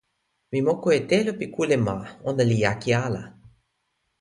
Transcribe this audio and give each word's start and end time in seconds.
mi 0.51 0.59
moku 0.67 0.87
e 0.97 0.99
telo 1.09 1.31
pi 1.39 1.45
kule 1.55 1.77
ma. 1.85 1.95
ona 2.29 2.43
li 2.49 2.57
jaki 2.63 2.91
ala. 3.05 3.21